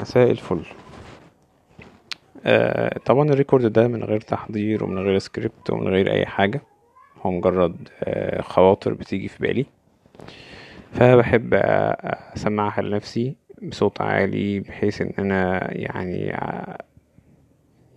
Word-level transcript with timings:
مساء 0.00 0.30
الفل. 0.30 0.64
آه 2.46 2.98
طبعا 2.98 3.28
ال 3.30 3.36
record 3.36 3.72
ده 3.72 3.88
من 3.88 4.04
غير 4.04 4.20
تحضير 4.20 4.84
ومن 4.84 4.98
غير 4.98 5.18
سكريبت 5.18 5.70
ومن 5.70 5.88
غير 5.88 6.12
أي 6.12 6.26
حاجة. 6.26 6.62
هو 7.22 7.30
مجرد 7.30 7.88
آه 8.04 8.42
خواطر 8.42 8.94
بتيجي 8.94 9.28
في 9.28 9.42
بالي. 9.42 9.66
فبحب 10.92 11.54
أسمعها 12.36 12.82
لنفسي 12.82 13.36
بصوت 13.62 14.00
عالي 14.00 14.60
بحيث 14.60 15.02
إن 15.02 15.12
أنا 15.18 15.70
يعني 15.76 16.16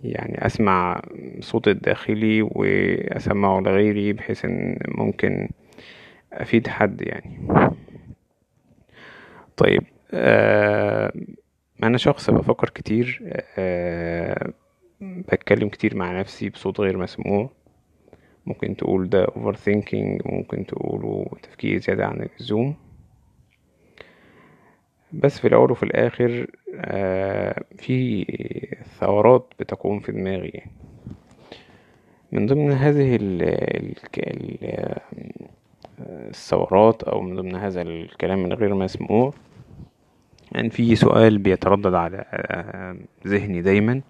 يعني 0.04 0.46
أسمع 0.46 1.02
صوتي 1.40 1.72
الداخلي 1.72 2.42
وأسمعه 2.42 3.60
لغيري 3.60 4.14
بحيث 4.14 4.46
إن 4.46 4.80
ممكن 4.88 5.50
أفيد 6.34 6.68
حد 6.68 7.02
يعني. 7.02 7.48
طيب 9.58 9.84
آه 10.14 11.14
أنا 11.84 11.98
شخص 11.98 12.30
بفكر 12.30 12.70
كتير 12.70 13.22
أه 13.58 14.54
بتكلم 15.02 15.70
كتير 15.70 15.96
مع 15.96 16.20
نفسي 16.20 16.50
بصوت 16.50 16.80
غير 16.82 16.98
مسموع 16.98 17.50
ممكن 18.46 18.76
تقول 18.76 19.10
ده 19.10 19.26
overthinking 19.26 20.22
ممكن 20.26 20.66
تقوله 20.66 21.26
تفكير 21.44 21.78
زيادة 21.80 22.06
عن 22.06 22.22
اللزوم 22.40 22.76
بس 25.14 25.40
في 25.40 25.48
الأول 25.48 25.72
وفي 25.72 25.84
الآخر 25.84 26.48
أه 26.76 27.64
في 27.78 28.26
ثورات 29.00 29.54
بتقوم 29.60 30.00
في 30.00 30.12
دماغي. 30.12 30.62
من 32.32 32.46
ضمن 32.46 32.72
هذه 32.72 33.16
ال 33.16 33.42
ال 34.18 34.98
الثورات 36.00 37.04
أو 37.04 37.22
من 37.22 37.36
ضمن 37.36 37.56
هذا 37.56 37.82
الكلام 37.82 38.46
الغير 38.46 38.76
مسموع 38.76 39.34
يعني 40.52 40.70
في 40.70 40.96
سؤال 40.96 41.38
بيتردد 41.38 41.94
على 41.94 42.26
ذهني 43.28 43.62
دايما. 43.62 44.02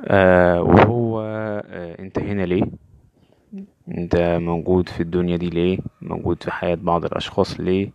آه 0.00 0.62
وهو 0.62 1.20
آه 1.20 2.02
انت 2.02 2.18
هنا 2.18 2.42
ليه؟ 2.42 2.62
انت 3.88 4.16
موجود 4.40 4.88
في 4.88 5.00
الدنيا 5.02 5.36
دي 5.36 5.50
ليه؟ 5.50 5.78
موجود 6.02 6.42
في 6.42 6.50
حياة 6.50 6.74
بعض 6.74 7.04
الأشخاص 7.04 7.60
ليه؟ 7.60 7.90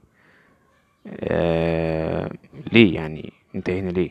آه 1.20 2.32
ليه 2.73 2.95
يعني 2.95 3.34
انت 3.56 3.70
هنا 3.70 3.90
ليه؟ 3.90 4.10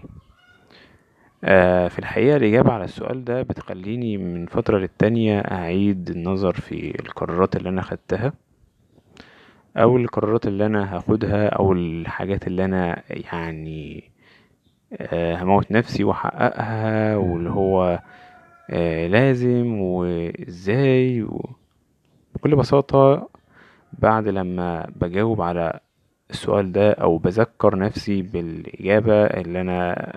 آه 1.45 1.89
في 1.89 1.99
الحقيقة 1.99 2.37
الإجابة 2.37 2.73
على 2.73 2.84
السؤال 2.84 3.25
ده 3.25 3.43
بتخليني 3.43 4.17
من 4.17 4.47
فترة 4.47 4.79
للتانية 4.79 5.41
أعيد 5.41 6.11
النظر 6.11 6.53
في 6.53 7.01
القرارات 7.01 7.56
اللي 7.56 7.69
أنا 7.69 7.83
خدتها. 7.83 8.33
أو 9.77 9.97
القرارات 9.97 10.47
اللي 10.47 10.67
أنا 10.67 10.97
هاخدها 10.97 11.49
أو 11.49 11.73
الحاجات 11.73 12.47
اللي 12.47 12.65
أنا 12.65 13.03
يعني 13.11 14.11
هموت 15.13 15.73
نفسي 15.73 16.05
وأحققها 16.05 17.17
واللي 17.17 17.51
هو 17.51 18.01
لازم 19.09 19.81
وإزاي 19.81 21.27
بكل 22.35 22.57
بساطة 22.57 23.29
بعد 23.93 24.29
لما 24.29 24.87
بجاوب 24.97 25.41
على 25.43 25.81
السؤال 26.31 26.73
ده 26.73 26.93
أو 26.93 27.19
بذكر 27.19 27.79
نفسي 27.79 28.23
بالإجابة 28.23 29.25
اللي 29.25 29.61
أنا 29.61 30.09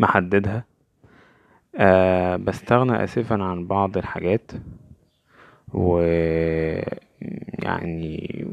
محددها 0.00 0.64
بستغنى 2.36 3.04
اسفا 3.04 3.42
عن 3.42 3.66
بعض 3.66 3.96
الحاجات 3.98 4.50
و 5.74 6.00
يعني 7.62 8.44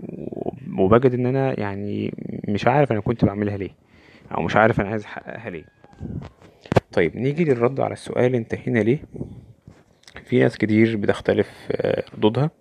وبجد 0.77 1.13
إن 1.13 1.25
أنا 1.25 1.59
يعني 1.59 2.13
مش 2.47 2.67
عارف 2.67 2.91
أنا 2.91 2.99
كنت 2.99 3.25
بعملها 3.25 3.57
ليه 3.57 3.71
أو 4.31 4.41
مش 4.41 4.55
عارف 4.55 4.81
أنا 4.81 4.89
عايز 4.89 5.03
أحققها 5.03 5.49
ليه. 5.49 5.65
طيب 6.91 7.17
نيجي 7.17 7.43
للرد 7.43 7.79
على 7.79 7.93
السؤال 7.93 8.35
انت 8.35 8.55
هنا 8.67 8.79
ليه؟ 8.79 8.99
في 10.25 10.39
ناس 10.39 10.57
كتير 10.57 10.97
بتختلف 10.97 11.71
ردودها 12.15 12.51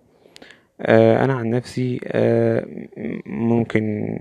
أنا 0.89 1.33
عن 1.33 1.49
نفسي 1.49 1.99
ممكن 3.25 4.17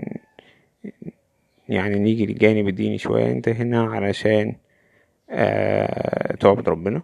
يعني 1.69 1.98
نيجي 1.98 2.26
للجانب 2.26 2.69
الديني 2.69 2.98
شوية. 2.98 3.32
انت 3.32 3.48
هنا 3.48 3.82
علشان 3.82 4.54
تعبد 6.41 6.69
ربنا. 6.69 7.03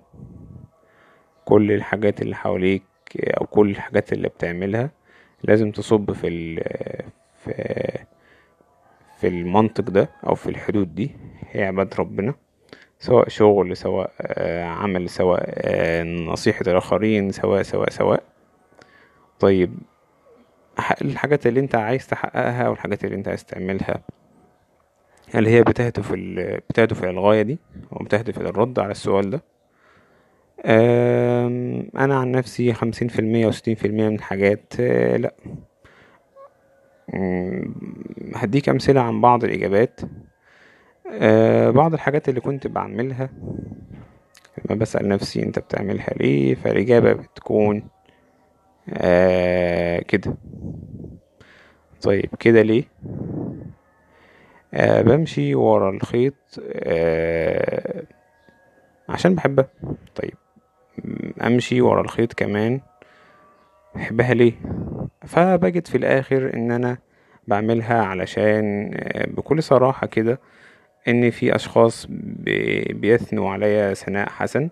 كل 1.45 1.73
الحاجات 1.73 2.23
اللي 2.23 2.37
حواليك 2.37 2.83
أو 3.17 3.47
كل 3.47 3.71
الحاجات 3.71 4.13
اللي 4.13 4.29
بتعملها 4.29 4.91
لازم 5.43 5.71
تصب 5.71 6.13
في 6.13 6.29
ال 6.29 6.65
في 7.45 7.53
في 9.21 9.29
المنطق 9.29 9.85
ده 9.91 10.11
أو 10.27 10.35
في 10.35 10.47
الحدود 10.51 10.95
دي 10.95 11.11
هي 11.51 11.65
عبادة 11.65 11.97
ربنا 11.99 12.35
سواء 13.01 13.29
شغل 13.29 13.77
سواء 13.77 14.11
عمل 14.63 15.09
سواء 15.11 15.45
نصيحة 16.05 16.63
الآخرين 16.67 17.31
سواء 17.33 17.63
سواء 17.63 17.91
سواء. 17.91 18.23
طيب 19.41 19.75
الحاجات 21.03 21.47
اللي 21.47 21.61
أنت 21.61 21.75
عايز 21.75 22.07
تحققها 22.07 22.63
أو 22.67 22.73
الحاجات 22.73 23.05
اللي 23.05 23.17
أنت 23.17 23.29
عايز 23.29 23.45
تعملها 23.45 24.01
هل 25.35 25.47
هي 25.47 25.63
بتهدف 25.63 26.13
بتهدف 26.71 27.03
إلى 27.05 27.11
الغاية 27.11 27.43
دي 27.43 27.59
أو 27.93 28.05
بتهدف 28.05 28.41
إلى 28.41 28.49
الرد 28.49 28.79
على 28.79 28.91
السؤال 28.91 29.31
ده؟ 29.31 29.43
أنا 30.65 32.19
عن 32.19 32.31
نفسي 32.33 32.73
خمسين 32.73 33.09
في 33.09 33.19
المية 33.19 33.47
وستين 33.47 33.75
في 33.75 33.87
المية 33.87 34.09
من 34.09 34.15
الحاجات 34.15 34.81
لأ. 35.17 35.35
هديك 38.35 38.69
أمثلة 38.69 39.01
عن 39.01 39.21
بعض 39.21 39.45
الإجابات. 39.45 40.01
بعض 41.75 41.93
الحاجات 41.95 42.29
اللي 42.29 42.41
كنت 42.41 42.67
بعملها 42.67 43.31
لما 44.65 44.79
بسأل 44.81 45.09
نفسي 45.09 45.43
أنت 45.43 45.59
بتعملها 45.59 46.11
ليه 46.17 46.55
فالإجابة 46.55 47.13
بتكون 47.13 47.89
كده. 50.09 50.35
طيب 52.03 52.35
كده 52.41 52.63
ليه؟ 52.63 52.85
بمشي 54.75 55.55
ورا 55.55 55.91
الخيط 55.91 56.35
عشان 59.09 59.35
بحبها. 59.35 59.69
طيب. 60.15 60.35
أمشي 61.47 61.81
ورا 61.81 62.01
الخيط 62.01 62.33
كمان. 62.33 62.81
بحبها 63.95 64.35
ليه؟ 64.35 64.53
فبجد 65.27 65.87
في 65.87 65.99
الآخر 65.99 66.55
إن 66.55 66.71
أنا 66.71 66.99
بعملها 67.47 68.03
علشان 68.03 68.91
بكل 69.37 69.63
صراحة 69.63 70.07
كده 70.07 70.41
إن 71.09 71.31
في 71.31 71.55
أشخاص 71.55 72.07
بيثنوا 72.91 73.51
عليا 73.51 73.95
ثناء 73.95 74.29
حسن 74.29 74.71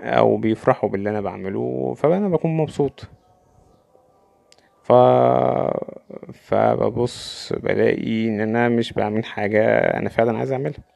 أو 0.00 0.36
بيفرحوا 0.36 0.88
باللي 0.90 1.10
أنا 1.10 1.20
بعمله 1.20 1.94
فأنا 1.96 2.28
بكون 2.28 2.56
مبسوط. 2.56 3.08
ف 4.82 4.92
فببص 6.32 7.52
بلاقي 7.52 8.28
إن 8.28 8.40
أنا 8.40 8.68
مش 8.68 8.92
بعمل 8.92 9.24
حاجة 9.24 9.64
أنا 9.78 10.08
فعلا 10.08 10.38
عايز 10.38 10.52
أعملها. 10.52 10.95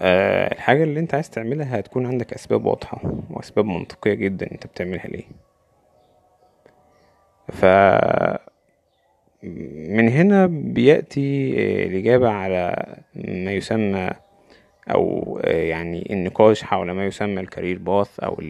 أه 0.00 0.52
الحاجة 0.54 0.82
اللي 0.84 1.00
انت 1.00 1.14
عايز 1.14 1.30
تعملها 1.30 1.78
هتكون 1.80 2.06
عندك 2.06 2.32
أسباب 2.32 2.64
واضحة 2.66 3.00
وأسباب 3.30 3.64
منطقية 3.64 4.14
جدا 4.14 4.52
انت 4.52 4.66
بتعملها 4.66 5.06
ليه. 5.06 5.24
ف 7.52 7.64
من 9.88 10.08
هنا 10.08 10.46
بيأتي 10.46 11.50
الإجابة 11.86 12.28
على 12.30 12.86
ما 13.14 13.52
يسمى 13.52 14.10
أو 14.90 15.38
يعني 15.44 16.12
النقاش 16.12 16.62
حول 16.62 16.90
ما 16.90 17.06
يسمى 17.06 17.40
الكارير 17.40 17.78
باث 17.78 18.20
أو 18.20 18.40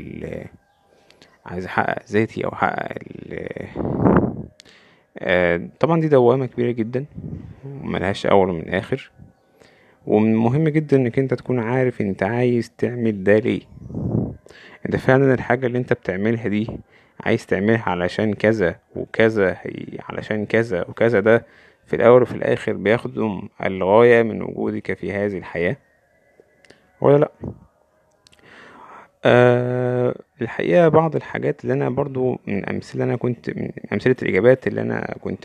عايز 1.46 1.64
أحقق 1.64 2.02
ذاتي 2.10 2.44
أو 2.44 2.52
أحقق 2.52 2.98
طبعا 5.80 6.00
دي 6.00 6.08
دوامة 6.08 6.46
كبيرة 6.46 6.70
جدا 6.70 7.04
وملهاش 7.66 8.26
أول 8.26 8.48
من 8.52 8.68
آخر. 8.74 9.10
ومن 10.08 10.34
مهم 10.34 10.68
جدا 10.68 10.96
إنك 10.96 11.18
أنت 11.18 11.34
تكون 11.34 11.58
عارف 11.60 12.00
أنت 12.00 12.22
عايز 12.22 12.72
تعمل 12.78 13.24
ده 13.24 13.38
ليه. 13.38 13.60
أنت 14.86 14.96
فعلا 14.96 15.34
الحاجة 15.34 15.66
اللي 15.66 15.78
أنت 15.78 15.92
بتعملها 15.92 16.48
دي 16.48 16.68
عايز 17.20 17.46
تعملها 17.46 17.82
علشان 17.88 18.34
كذا 18.34 18.76
وكذا 18.96 19.56
علشان 20.08 20.46
كذا 20.46 20.84
وكذا 20.88 21.20
ده 21.20 21.46
في 21.86 21.96
الأول 21.96 22.22
وفي 22.22 22.34
الآخر 22.34 22.72
بيخدم 22.72 23.48
الغاية 23.64 24.22
من 24.22 24.42
وجودك 24.42 24.92
في 24.94 25.12
هذه 25.12 25.38
الحياة. 25.38 25.76
ولا 27.00 27.16
لأ؟ 27.18 27.30
أه 29.24 30.14
الحقيقة 30.42 30.88
بعض 30.88 31.16
الحاجات 31.16 31.62
اللي 31.64 31.72
أنا 31.74 31.88
برضو 31.90 32.38
من 32.46 32.64
أمثلة 32.68 33.04
أنا 33.04 33.16
كنت 33.16 33.50
من 33.50 33.70
أمثلة 33.92 34.16
الإجابات 34.22 34.66
اللي 34.66 34.80
أنا 34.80 35.14
كنت 35.20 35.44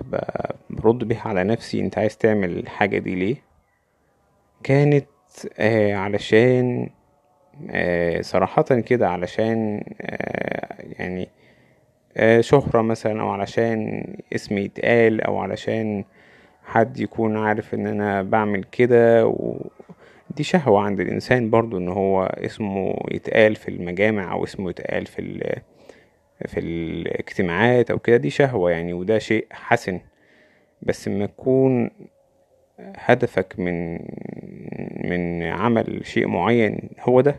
برد 0.69 1.03
بيها 1.03 1.21
على 1.27 1.43
نفسي 1.43 1.79
أنت 1.79 1.97
عايز 1.97 2.17
تعمل 2.17 2.57
الحاجة 2.59 2.97
دي 2.97 3.15
ليه؟ 3.15 3.52
كانت 4.63 5.05
آه 5.59 5.93
علشان 5.95 6.89
آه 7.69 8.21
صراحة 8.21 8.61
كده 8.63 9.09
علشان 9.09 9.83
آه 10.01 10.75
يعني 10.99 11.29
شهرة 12.39 12.81
مثلا 12.81 13.21
أو 13.21 13.29
علشان 13.29 14.03
اسمي 14.35 14.61
يتقال 14.61 15.21
أو 15.21 15.37
علشان 15.37 16.03
حد 16.63 16.99
يكون 16.99 17.37
عارف 17.37 17.73
إن 17.73 17.87
أنا 17.87 18.21
بعمل 18.23 18.63
كده. 18.63 19.33
دي 20.35 20.43
شهوة 20.43 20.81
عند 20.81 20.99
الإنسان 20.99 21.49
برضو 21.49 21.77
إن 21.77 21.87
هو 21.89 22.23
اسمه 22.23 22.95
يتقال 23.11 23.55
في 23.55 23.67
المجامع 23.67 24.31
أو 24.33 24.43
اسمه 24.43 24.69
يتقال 24.69 25.05
في 25.05 25.19
ال 25.21 25.61
في 26.47 26.59
الاجتماعات 26.59 27.91
أو 27.91 27.99
كده 27.99 28.17
دي 28.17 28.29
شهوة 28.29 28.71
يعني 28.71 28.93
وده 28.93 29.19
شيء 29.19 29.47
حسن 29.51 29.99
بس 30.81 31.07
لما 31.07 31.23
يكون 31.23 31.89
هدفك 32.79 33.59
من 33.59 33.99
من 35.09 35.43
عمل 35.43 36.05
شيء 36.05 36.27
معين 36.27 36.89
هو 36.99 37.21
ده 37.21 37.35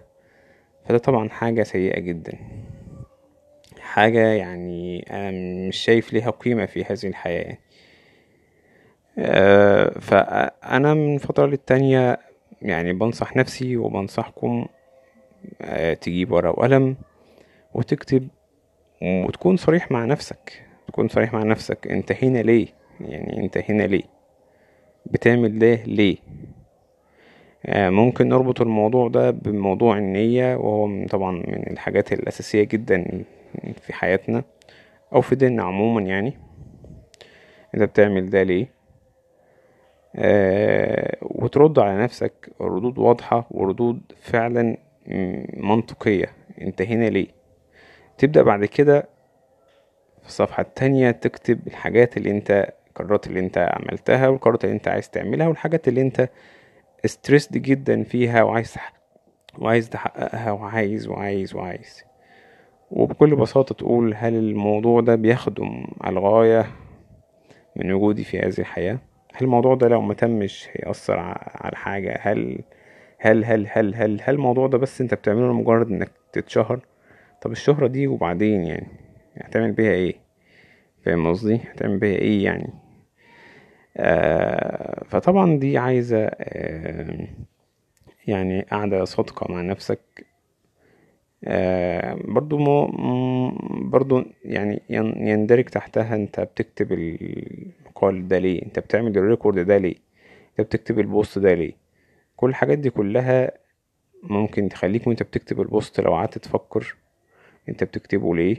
فده 0.89 0.99
طبعا 0.99 1.29
حاجة 1.29 1.63
سيئة 1.63 2.01
جدا. 2.01 2.33
حاجة 3.81 4.19
يعني 4.29 5.05
أنا 5.11 5.31
مش 5.69 5.77
شايف 5.77 6.13
ليها 6.13 6.31
قيمة 6.31 6.67
في 6.67 6.85
هذه 6.85 7.07
الحياة. 7.07 7.59
أه 9.19 9.99
فأنا 10.01 10.95
من 10.95 11.19
فترة 11.19 11.47
للتانية 11.47 12.19
يعني 12.63 12.93
بنصح 12.93 13.37
نفسي 13.37 13.77
وبنصحكم 13.77 14.67
أه 15.63 15.95
تجيب 15.95 16.33
ورقة 16.33 16.51
وقلم 16.51 16.97
وتكتب 17.75 18.29
وتكون 19.03 19.57
صريح 19.57 19.91
مع 19.93 20.05
نفسك 20.05 20.63
تكون 20.89 21.09
صريح 21.09 21.33
مع 21.35 21.43
نفسك 21.43 21.87
انت 21.87 22.25
هنا 22.25 22.39
ليه؟ 22.39 22.67
يعني 23.01 23.45
انت 23.45 23.59
هنا 23.71 23.83
ليه؟ 23.83 24.03
بتعمل 25.07 25.59
ده 25.59 25.75
ليه؟ 25.75 26.17
آه، 27.67 27.91
ممكن 27.91 28.29
نربط 28.29 28.61
الموضوع 28.61 29.09
ده 29.09 29.31
بموضوع 29.31 29.99
النية 29.99 30.57
وهو 30.57 31.07
طبعا 31.07 31.31
من 31.33 31.67
الحاجات 31.71 32.13
الأساسية 32.13 32.63
جدا 32.65 33.25
في 33.81 33.93
حياتنا 33.93 34.45
أو 35.13 35.21
في 35.21 35.35
ديننا 35.35 35.63
عموما 35.63 36.01
يعني. 36.01 36.39
أنت 37.75 37.83
بتعمل 37.83 38.31
ده 38.31 38.43
ليه؟ 38.43 38.67
آه 40.17 41.17
وترد 41.23 41.79
على 41.79 42.03
نفسك 42.03 42.51
ردود 42.61 42.99
واضحة 42.99 43.47
وردود 43.51 44.01
فعلا 44.17 44.77
منطقية. 45.57 46.27
أنت 46.61 46.83
هنا 46.83 47.05
ليه؟ 47.05 47.27
تبدأ 48.19 48.43
بعد 48.43 48.65
كده 48.65 49.09
في 50.23 50.29
الصفحة 50.29 50.61
التانية 50.61 51.11
تكتب 51.11 51.67
الحاجات 51.67 52.17
اللي 52.17 52.31
أنت 52.31 52.73
القرارات 52.95 53.27
اللي 53.27 53.41
انت 53.41 53.59
عملتها 53.59 54.29
والقرارات 54.29 54.65
اللي 54.65 54.75
انت 54.77 54.89
عايز 54.89 55.11
تعملها 55.11 55.49
والحاجات 55.49 55.89
اللي 55.89 56.01
انت 56.01 56.29
ستريسد 57.07 57.59
جدا 57.59 58.03
فيها 58.03 58.43
وعايز 58.43 58.75
وعايز 59.59 59.91
تحققها 59.91 60.53
وعايز 60.53 61.09
وعايز 61.09 61.55
وعايز. 61.55 62.05
وبكل 62.91 63.37
بساطة 63.37 63.75
تقول 63.75 64.15
هل 64.15 64.35
الموضوع 64.35 65.01
ده 65.01 65.15
بيخدم 65.15 65.87
الغاية 66.07 66.67
من 67.77 67.93
وجودي 67.93 68.25
في 68.25 68.39
هذه 68.39 68.59
الحياة؟ 68.59 68.99
هل 69.35 69.45
الموضوع 69.45 69.75
ده 69.75 69.89
لو 69.89 70.01
ما 70.01 70.15
تمش 70.15 70.69
هيأثر 70.73 71.19
على 71.55 71.77
حاجة؟ 71.77 72.19
هل 72.23 72.59
هل 73.19 73.45
هل 73.45 73.67
هل 73.71 73.95
هل 73.95 74.21
هل 74.23 74.35
الموضوع 74.35 74.67
ده 74.67 74.79
بس 74.79 75.01
انت 75.01 75.15
بتعمله 75.15 75.47
لمجرد 75.53 75.91
انك 75.91 76.11
تتشهر؟ 76.33 76.81
طب 77.43 77.53
الشهرة 77.53 77.87
دي 77.87 78.07
وبعدين 78.07 78.65
يعني؟ 78.65 78.87
هتعمل 79.37 79.73
بيها 79.73 79.93
إيه؟ 79.93 80.15
فاهم 81.05 81.29
قصدي؟ 81.29 81.57
هتعمل 81.57 81.99
بيها 81.99 82.19
إيه 82.19 82.45
يعني؟ 82.45 82.84
فطبعا 85.09 85.59
دي 85.59 85.79
عايزة 85.79 86.27
آه 86.27 87.29
يعني 88.27 88.63
قاعدة 88.63 89.05
صادقة 89.05 89.53
مع 89.53 89.61
نفسك. 89.63 90.01
آه 91.45 92.15
برضو 92.25 92.59
مو 92.59 92.87
برضو 93.91 94.25
يعني 94.45 94.83
يندرج 95.31 95.65
تحتها 95.65 96.15
انت 96.15 96.41
بتكتب 96.41 96.93
المقال 96.93 98.29
ده 98.29 98.39
ليه؟ 98.39 98.63
انت 98.63 98.79
بتعمل 98.79 99.19
ال 99.19 99.24
record 99.24 99.59
ده 99.67 99.77
ليه؟ 99.79 99.95
انت 100.51 100.61
بتكتب 100.67 100.99
ال 100.99 101.07
post 101.07 101.39
ده 101.39 101.55
ليه؟ 101.55 101.73
كل 102.37 102.49
الحاجات 102.51 102.79
دي 102.79 102.91
كلها 102.91 103.51
ممكن 104.23 104.69
تخليك 104.69 105.07
وانت 105.07 105.23
بتكتب 105.23 105.61
ال 105.61 105.69
post 105.69 106.01
لو 106.01 106.13
قعدت 106.15 106.39
تفكر 106.39 106.95
انت 107.69 107.85
بتكتبه 107.85 108.35
ليه؟ 108.37 108.57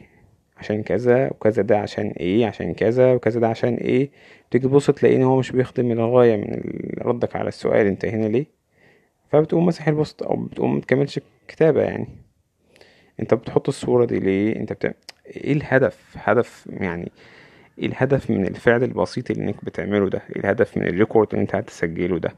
عشان 0.58 0.84
كذا 0.84 1.28
وكذا 1.30 1.62
ده 1.62 1.78
عشان 1.80 2.08
إيه 2.08 2.46
عشان 2.46 2.74
كذا 2.74 3.14
وكذا 3.14 3.40
ده 3.40 3.48
عشان 3.48 3.74
إيه. 3.76 4.10
تيجي 4.52 4.68
تبص 4.68 4.92
تلاقي 4.92 5.16
ان 5.16 5.24
هو 5.24 5.40
مش 5.40 5.52
بيخدم 5.52 5.92
الغاية 5.92 6.36
من 6.38 6.62
ردك 7.02 7.36
على 7.36 7.48
السؤال 7.48 7.88
أنت 7.88 8.06
هنا 8.06 8.26
ليه؟ 8.26 8.46
فبتقوم 9.32 9.66
مسح 9.66 9.88
ال 9.88 9.94
post 9.94 10.22
أو 10.22 10.36
بتقوم 10.36 10.76
متكملش 10.78 11.20
الكتابة 11.42 11.82
يعني. 11.82 12.08
أنت 13.20 13.34
بتحط 13.34 13.68
الصورة 13.68 14.06
دي 14.06 14.20
ليه؟ 14.20 14.56
أنت 14.56 14.74
بتعمل 14.74 14.96
إيه 15.28 15.54
الهدف؟ 15.54 16.16
هدف 16.16 16.68
يعني 16.80 17.12
إيه 17.80 17.86
الهدف 17.86 18.30
من 18.32 18.46
الفعل 18.48 18.84
البسيط 18.84 19.32
اللي 19.32 19.44
إنك 19.44 19.66
بتعمله 19.66 20.10
ده؟ 20.10 20.22
إيه 20.36 20.40
الهدف 20.42 20.78
من 20.78 20.88
ال 20.88 20.93
record 20.93 21.28
اللي 21.32 21.42
أنت 21.42 21.56
هتسجله 21.56 22.20
ده؟ 22.20 22.32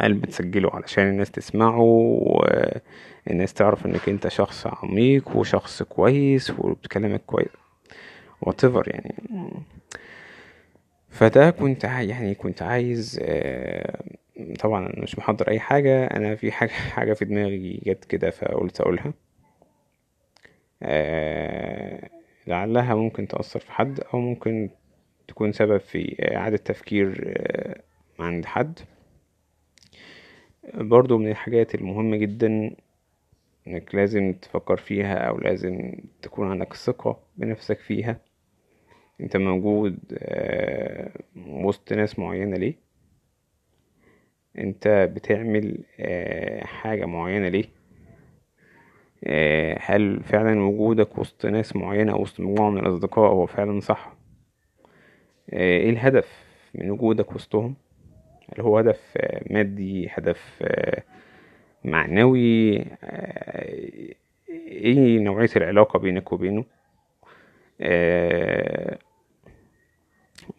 هل 0.00 0.14
بتسجله 0.14 0.70
علشان 0.74 1.08
الناس 1.08 1.30
تسمعه 1.30 1.80
والناس 1.80 3.54
تعرف 3.54 3.86
إنك 3.86 4.08
أنت 4.08 4.28
شخص 4.28 4.66
عميق 4.66 5.36
وشخص 5.36 5.82
كويس 5.82 6.50
وبتكلمك 6.50 7.22
كويس؟ 7.26 7.48
Whatever 8.46 8.82
يعني. 8.88 9.14
فده 11.08 11.50
كنت 11.50 11.84
يعني 11.84 12.34
كنت 12.34 12.62
عايز 12.62 13.20
آه، 13.22 14.02
طبعا 14.60 14.86
أنا 14.86 15.02
مش 15.02 15.18
محضر 15.18 15.48
أي 15.48 15.60
حاجة. 15.60 16.04
أنا 16.06 16.34
في 16.34 16.52
حاجة 16.52 16.70
حاجة 16.96 17.12
في 17.12 17.24
دماغي 17.24 17.80
جت 17.86 18.04
كده 18.04 18.30
فقلت 18.30 18.80
أقولها. 18.80 19.12
آه، 20.82 22.08
لعلها 22.46 22.94
ممكن 22.94 23.28
تأثر 23.28 23.60
في 23.60 23.72
حد 23.72 24.00
أو 24.14 24.18
ممكن 24.20 24.70
تكون 25.28 25.52
سبب 25.52 25.78
في 25.80 26.16
إعادة 26.36 26.56
تفكير 26.56 27.34
آه، 27.36 27.80
عند 28.22 28.44
حد. 28.44 28.78
برضو 30.74 31.18
من 31.18 31.30
الحاجات 31.30 31.74
المهمة 31.74 32.16
جدا 32.16 32.76
إنك 33.66 33.94
لازم 33.94 34.32
تفكر 34.32 34.76
فيها 34.76 35.14
أو 35.14 35.38
لازم 35.38 35.92
تكون 36.22 36.50
عندك 36.50 36.74
ثقة 36.74 37.20
بنفسك 37.36 37.78
فيها. 37.78 38.20
أنت 39.20 39.36
موجود 39.36 39.98
آه، 40.18 41.10
وسط 41.46 41.92
ناس 41.92 42.18
معينة 42.18 42.56
ليه؟ 42.56 42.74
أنت 44.58 45.10
بتعمل 45.14 45.84
آه، 46.00 46.64
حاجة 46.64 47.04
معينة 47.06 47.48
ليه؟ 47.48 47.64
آه، 49.24 49.78
هل 49.80 50.22
فعلا 50.22 50.60
وجودك 50.62 51.18
وسط 51.18 51.46
ناس 51.46 51.76
معينة 51.76 52.12
أو 52.12 52.22
وسط 52.22 52.40
مجموعة 52.40 52.70
من 52.70 52.78
الأصدقاء 52.78 53.30
هو 53.30 53.46
فعلا 53.46 53.80
صح؟ 53.80 54.16
إيه 55.52 55.90
الهدف 55.90 56.44
من 56.74 56.90
وجودك 56.90 57.34
وسطهم؟ 57.34 57.74
هل 58.52 58.60
هو 58.60 58.78
هدف 58.78 59.00
مادي 59.50 60.08
هدف 60.12 60.62
معنوي 61.84 62.84
إيه 64.48 65.18
نوعية 65.18 65.48
العلاقة 65.56 65.98
بينك 65.98 66.32
وبينه؟ 66.32 66.64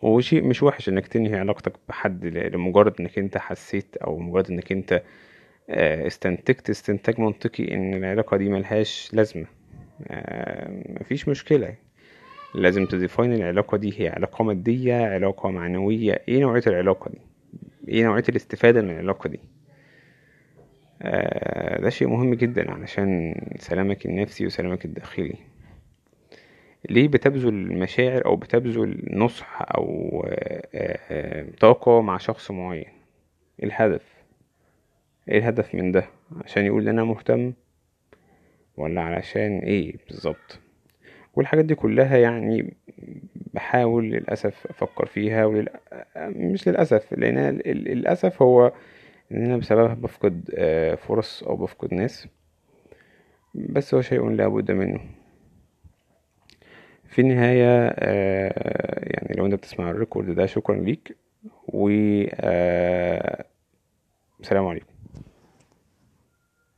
وشيء 0.02 0.44
مش 0.44 0.64
وحش 0.64 0.90
انك 0.90 1.08
تنهي 1.08 1.36
علاقتك 1.40 1.74
بحد 1.90 2.26
لمجرد 2.26 2.94
انك 3.00 3.20
انت 3.20 3.38
حسيت 3.38 3.98
أو 3.98 4.20
مجرد 4.20 4.52
انك 4.52 4.72
انت 4.72 5.02
استنتجت. 5.70 6.70
استنتاج 6.70 7.20
منطقي 7.20 7.74
ان 7.74 7.94
العلاقة 7.94 8.38
دي 8.38 8.50
ملهاش 8.50 9.10
لازمة. 9.14 9.46
مفيش 11.02 11.28
مشكلة. 11.28 11.76
لازم 12.56 12.86
تديفاين 12.86 13.34
العلاقة 13.34 13.78
دي 13.78 14.02
هي 14.02 14.10
علاقة 14.10 14.44
مادية 14.44 15.06
علاقة 15.06 15.50
معنوية 15.52 16.22
إيه 16.28 16.40
نوعية 16.40 16.64
العلاقة 16.68 17.12
دي؟ 17.12 17.18
إيه 17.88 18.04
نوعية 18.04 18.24
الاستفادة 18.30 18.82
من 18.82 18.90
العلاقة 18.90 19.28
دي؟ 19.30 19.40
آه 21.02 21.82
ده 21.82 21.90
شيء 21.90 22.08
مهم 22.08 22.34
جدا 22.34 22.72
علشان 22.72 23.36
سلامك 23.60 24.06
النفسي 24.06 24.46
وسلامك 24.46 24.86
الداخلي. 24.86 25.36
ليه 26.90 27.08
بتبذل 27.08 27.54
مشاعر 27.80 28.26
أو 28.26 28.36
بتبذل 28.36 29.04
نصح 29.18 29.62
أو 29.62 30.22
آه 30.28 30.62
آه 31.12 31.46
طاقة 31.60 32.02
مع 32.02 32.18
شخص 32.18 32.52
معين؟ 32.52 32.86
إيه 33.60 33.66
الهدف؟ 33.66 34.14
إيه 35.30 35.38
الهدف 35.38 35.76
من 35.76 35.92
ده؟ 35.92 36.06
عشان 36.44 36.66
يقول 36.66 36.90
أنا 36.90 37.04
مهتم 37.04 37.54
ولا 38.78 39.02
علشان 39.02 39.60
إيه 39.60 39.96
بالظبط؟ 40.08 40.60
والحاجات 41.36 41.66
دي 41.66 41.76
كلها 41.76 42.18
يعني 42.18 42.74
بحاول 43.54 44.06
للأسف 44.12 44.68
أفكر 44.70 45.06
فيها 45.06 45.46
ولل... 45.46 45.68
مش 46.18 46.68
للأسف 46.68 47.14
لأن 47.14 47.58
للأسف 47.66 48.42
هو 48.42 48.72
إن 49.32 49.46
أنا 49.46 49.58
بسببها 49.58 49.94
بفقد 49.94 50.50
آه، 50.56 50.96
فرص 50.96 51.44
أو 51.44 51.56
بفقد 51.56 51.94
ناس. 51.94 52.28
بس 53.56 53.94
هو 53.94 54.02
شيء 54.02 54.30
لا 54.30 54.48
بد 54.48 54.72
منه. 54.72 55.00
في 57.08 57.22
النهاية 57.22 57.88
آه، 57.88 59.00
يعني 59.04 59.36
لو 59.38 59.46
أنت 59.46 59.54
بتسمع 59.56 59.92
الريكورد 59.92 60.36
ده 60.36 60.46
شكرا 60.46 60.76
ليك 60.76 61.18
و 61.68 61.90
آه، 62.34 63.46
سلام 64.42 64.68
عليكم. 64.68 64.91